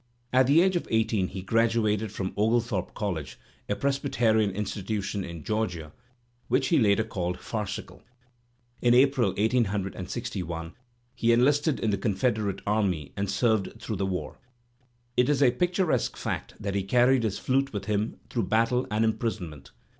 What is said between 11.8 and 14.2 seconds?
the Confederate Army and served through the